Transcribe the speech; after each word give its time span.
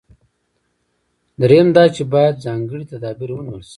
درېیم 1.39 1.67
دا 1.75 1.83
چې 1.95 2.03
باید 2.13 2.41
ځانګړي 2.45 2.83
تدابیر 2.91 3.29
ونیول 3.33 3.61
شي. 3.67 3.69